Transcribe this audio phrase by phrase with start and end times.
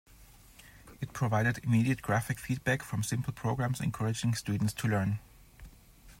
[0.99, 5.19] It provided immediate graphic feedback from simple programs encouraging students to learn.